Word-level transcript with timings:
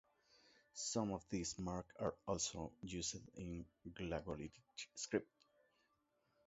Some 0.73 1.11
of 1.11 1.29
these 1.29 1.59
marks 1.59 1.93
are 1.99 2.15
also 2.27 2.71
used 2.81 3.17
in 3.35 3.65
Glagolitic 3.87 4.49
script. 4.95 5.29